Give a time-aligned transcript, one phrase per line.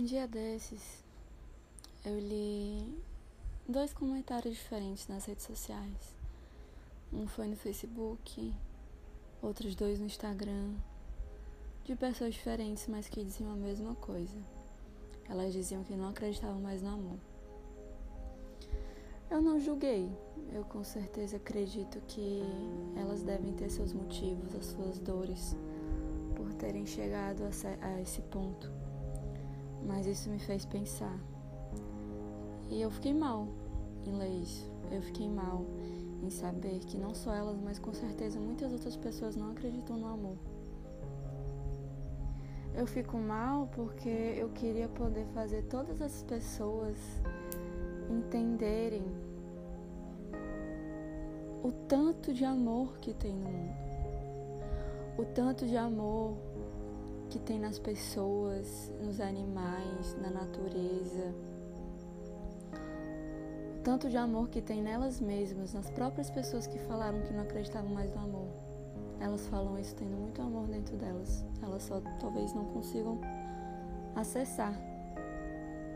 [0.00, 1.04] Um dia desses,
[2.06, 2.82] eu li
[3.68, 6.16] dois comentários diferentes nas redes sociais.
[7.12, 8.50] Um foi no Facebook,
[9.42, 10.72] outros dois no Instagram,
[11.84, 14.38] de pessoas diferentes, mas que diziam a mesma coisa.
[15.28, 17.18] Elas diziam que não acreditavam mais no amor.
[19.30, 20.10] Eu não julguei,
[20.50, 22.40] eu com certeza acredito que
[22.96, 25.54] elas devem ter seus motivos, as suas dores,
[26.34, 28.80] por terem chegado a esse ponto
[29.86, 31.18] mas isso me fez pensar.
[32.68, 33.48] E eu fiquei mal
[34.04, 34.70] em ler isso.
[34.90, 35.64] Eu fiquei mal
[36.22, 40.06] em saber que não só elas, mas com certeza muitas outras pessoas não acreditam no
[40.06, 40.36] amor.
[42.74, 46.96] Eu fico mal porque eu queria poder fazer todas as pessoas
[48.08, 49.04] entenderem
[51.62, 53.90] o tanto de amor que tem no mundo.
[55.18, 56.36] O tanto de amor
[57.30, 61.32] que tem nas pessoas, nos animais, na natureza.
[63.84, 67.88] Tanto de amor que tem nelas mesmas, nas próprias pessoas que falaram que não acreditavam
[67.90, 68.48] mais no amor.
[69.20, 71.44] Elas falam isso tendo muito amor dentro delas.
[71.62, 73.20] Elas só talvez não consigam
[74.16, 74.74] acessar.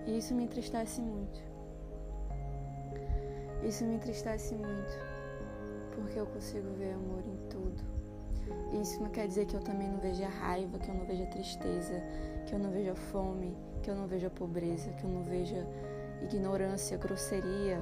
[0.07, 1.43] E isso me entristece muito.
[3.67, 4.99] Isso me entristece muito.
[5.95, 7.83] Porque eu consigo ver amor em tudo.
[8.81, 12.03] Isso não quer dizer que eu também não veja raiva, que eu não veja tristeza,
[12.47, 15.67] que eu não veja fome, que eu não veja pobreza, que eu não veja
[16.23, 17.81] ignorância, grosseria,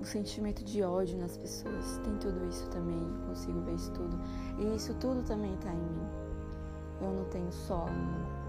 [0.00, 1.98] o sentimento de ódio nas pessoas.
[1.98, 4.18] Tem tudo isso também, eu consigo ver isso tudo.
[4.58, 6.08] E isso tudo também está em mim.
[7.00, 8.40] Eu não tenho amor.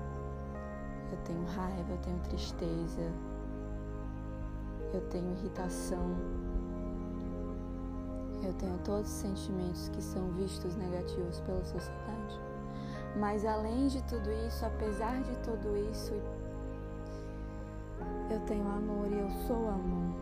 [1.11, 3.11] Eu tenho raiva, eu tenho tristeza,
[4.93, 6.15] eu tenho irritação,
[8.43, 12.39] eu tenho todos os sentimentos que são vistos negativos pela sociedade.
[13.15, 16.13] Mas além de tudo isso, apesar de tudo isso,
[18.29, 20.15] eu tenho amor e eu sou amor.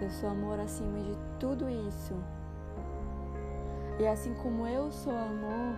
[0.00, 2.14] Eu sou amor acima de tudo isso.
[3.98, 5.76] E assim como eu sou amor,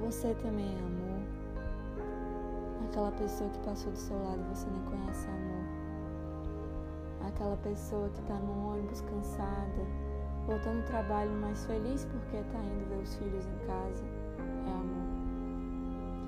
[0.00, 1.20] você também é amor.
[2.88, 5.79] Aquela pessoa que passou do seu lado você nem conhece amor
[7.26, 9.86] aquela pessoa que está no ônibus cansada,
[10.46, 14.04] voltando do trabalho mais feliz porque está indo ver os filhos em casa,
[14.66, 15.10] é amor.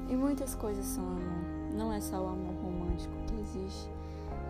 [0.08, 3.90] E muitas coisas são amor, não é só o amor romântico que existe.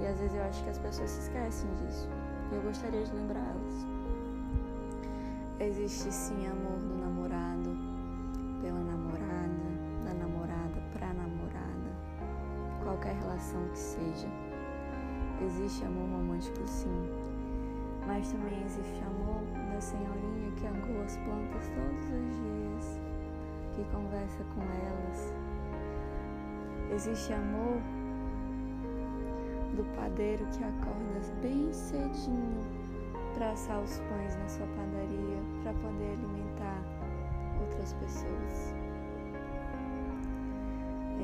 [0.00, 2.08] E às vezes eu acho que as pessoas se esquecem disso.
[2.50, 3.86] E eu gostaria de lembrá-las.
[5.60, 7.70] Existe sim amor do namorado,
[8.60, 9.22] pela namorada,
[10.04, 11.90] da namorada para namorada,
[12.82, 14.51] qualquer relação que seja.
[15.44, 17.10] Existe amor romântico, sim,
[18.06, 19.42] mas também existe amor
[19.72, 23.00] da senhorinha que agou as plantas todos os dias,
[23.74, 25.34] que conversa com elas.
[26.94, 27.80] Existe amor
[29.76, 31.02] do padeiro que acorda
[31.40, 32.60] bem cedinho
[33.34, 36.82] para assar os pães na sua padaria para poder alimentar
[37.60, 38.81] outras pessoas.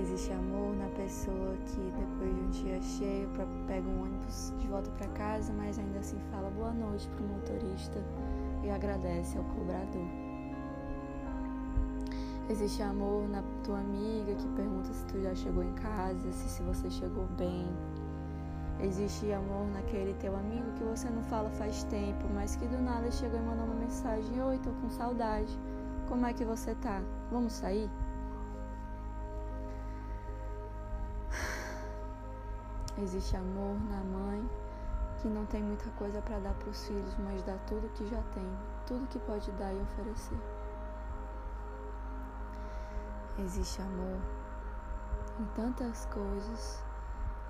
[0.00, 3.28] Existe amor na pessoa que depois de um dia cheio
[3.66, 7.98] pega um ônibus de volta para casa, mas ainda assim fala boa noite pro motorista
[8.62, 10.06] e agradece ao cobrador.
[12.48, 16.62] Existe amor na tua amiga que pergunta se tu já chegou em casa, se, se
[16.62, 17.66] você chegou bem.
[18.80, 23.10] Existe amor naquele teu amigo que você não fala faz tempo, mas que do nada
[23.10, 25.58] chegou e mandou uma mensagem: Oi, tô com saudade.
[26.08, 27.02] Como é que você tá?
[27.32, 27.90] Vamos sair?
[33.02, 34.48] Existe amor na mãe
[35.20, 38.20] que não tem muita coisa para dar para os filhos, mas dá tudo que já
[38.34, 38.46] tem,
[38.86, 40.38] tudo que pode dar e oferecer.
[43.38, 44.18] Existe amor
[45.40, 46.82] em tantas coisas.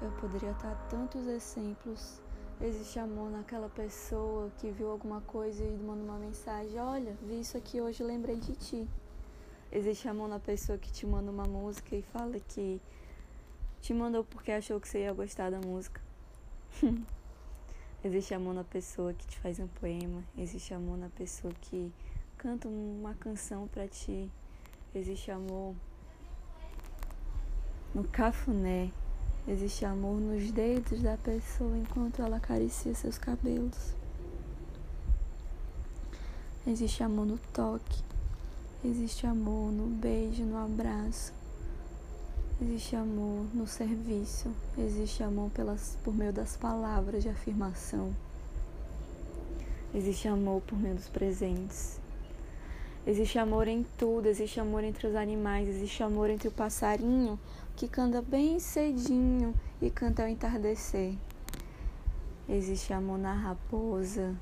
[0.02, 2.20] Eu poderia dar tantos exemplos.
[2.60, 7.56] Existe amor naquela pessoa que viu alguma coisa e manda uma mensagem: Olha, vi isso
[7.56, 8.88] aqui hoje, lembrei de ti.
[9.72, 12.80] Existe amor na pessoa que te manda uma música e fala que
[13.80, 16.00] te mandou porque achou que você ia gostar da música.
[18.04, 21.92] Existe amor na pessoa que te faz um poema, existe amor na pessoa que
[22.36, 24.30] canta uma canção para ti.
[24.94, 25.74] Existe amor
[27.92, 28.92] no cafuné.
[29.48, 33.94] Existe amor nos dedos da pessoa enquanto ela acaricia seus cabelos.
[36.66, 38.02] Existe amor no toque.
[38.84, 41.37] Existe amor no beijo, no abraço.
[42.60, 48.12] Existe amor no serviço, existe amor pelas, por meio das palavras de afirmação,
[49.94, 52.00] existe amor por meio dos presentes,
[53.08, 57.40] Existe amor em tudo, existe amor entre os animais, existe amor entre o passarinho
[57.74, 61.14] que canta bem cedinho e canta ao entardecer.
[62.46, 64.36] Existe amor na raposa,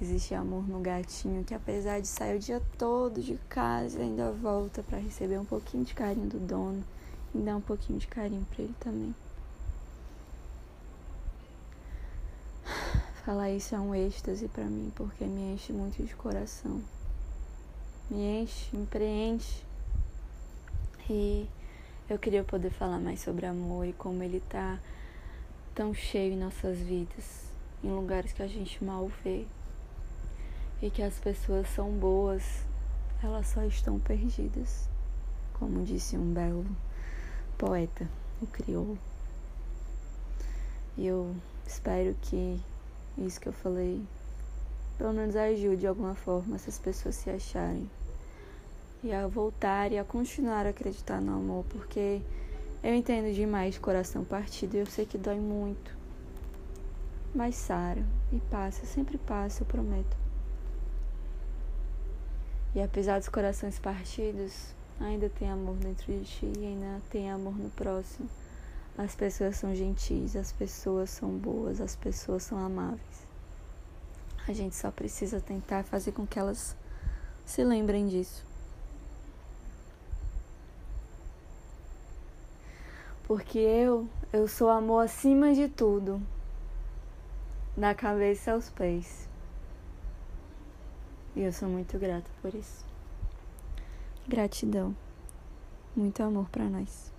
[0.00, 4.84] existe amor no gatinho que apesar de sair o dia todo de casa ainda volta
[4.84, 6.84] para receber um pouquinho de carinho do dono
[7.34, 9.14] e dar um pouquinho de carinho para ele também.
[13.24, 16.80] Falar isso é um êxtase para mim porque me enche muito de coração.
[18.08, 19.64] Me enche, me preenche.
[21.10, 21.48] E
[22.08, 24.78] eu queria poder falar mais sobre amor e como ele tá
[25.74, 27.50] tão cheio em nossas vidas,
[27.82, 29.44] em lugares que a gente mal vê.
[30.80, 32.64] E que as pessoas são boas,
[33.20, 34.88] elas só estão perdidas.
[35.54, 36.64] Como disse um belo
[37.56, 38.06] poeta,
[38.40, 38.98] o crioulo.
[40.96, 41.34] E eu
[41.66, 42.60] espero que
[43.18, 44.02] isso que eu falei,
[44.98, 47.90] pelo menos ajude de alguma forma essas pessoas se acharem.
[49.02, 52.20] E a voltar e a continuar a acreditar no amor, porque
[52.82, 55.96] eu entendo demais de coração partido e eu sei que dói muito.
[57.34, 60.16] Mas Sara, e passa, sempre passa, eu prometo.
[62.74, 67.56] E apesar dos corações partidos, ainda tem amor dentro de ti e ainda tem amor
[67.56, 68.28] no próximo.
[68.96, 73.26] As pessoas são gentis, as pessoas são boas, as pessoas são amáveis.
[74.48, 76.74] A gente só precisa tentar fazer com que elas
[77.44, 78.44] se lembrem disso.
[83.26, 86.22] Porque eu, eu sou amor acima de tudo,
[87.76, 89.28] da cabeça aos pés.
[91.34, 92.86] E eu sou muito grata por isso.
[94.28, 94.94] Gratidão.
[95.94, 97.15] Muito amor para nós.